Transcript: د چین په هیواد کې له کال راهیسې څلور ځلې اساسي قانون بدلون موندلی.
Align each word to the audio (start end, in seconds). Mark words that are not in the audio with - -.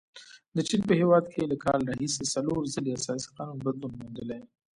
د 0.55 0.57
چین 0.67 0.81
په 0.89 0.93
هیواد 0.99 1.25
کې 1.33 1.49
له 1.51 1.57
کال 1.65 1.79
راهیسې 1.89 2.23
څلور 2.33 2.61
ځلې 2.75 2.91
اساسي 2.97 3.29
قانون 3.37 3.57
بدلون 3.65 3.91
موندلی. 3.99 4.41